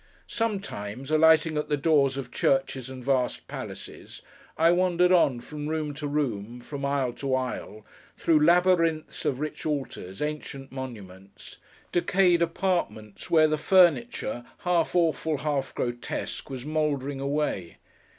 Sometimes, 0.25 1.11
alighting 1.11 1.57
at 1.59 1.69
the 1.69 1.77
doors 1.77 2.17
of 2.17 2.31
churches 2.31 2.89
and 2.89 3.03
vast 3.03 3.47
palaces, 3.47 4.23
I 4.57 4.71
wandered 4.71 5.11
on, 5.11 5.41
from 5.41 5.67
room 5.67 5.93
to 5.93 6.07
room, 6.07 6.59
from 6.59 6.83
aisle 6.83 7.13
to 7.13 7.35
aisle, 7.35 7.85
through 8.17 8.43
labyrinths 8.43 9.25
of 9.25 9.39
rich 9.39 9.63
altars, 9.63 10.19
ancient 10.19 10.71
monuments; 10.71 11.57
decayed 11.91 12.41
apartments 12.41 13.29
where 13.29 13.47
the 13.47 13.59
furniture, 13.59 14.43
half 14.61 14.95
awful, 14.95 15.37
half 15.37 15.75
grotesque, 15.75 16.49
was 16.49 16.65
mouldering 16.65 17.19
away. 17.19 17.77